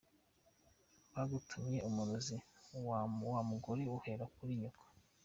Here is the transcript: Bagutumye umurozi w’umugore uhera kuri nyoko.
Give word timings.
Bagutumye 1.13 1.77
umurozi 1.89 2.35
w’umugore 3.21 3.81
uhera 3.97 4.25
kuri 4.35 4.53
nyoko. 4.61 4.83